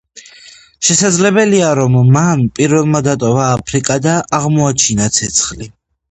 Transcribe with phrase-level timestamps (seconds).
[0.87, 5.69] შესაძლებელია რომ მან პირველმა დატოვა აფრიკა და აღმოაჩინა ცეცხლი.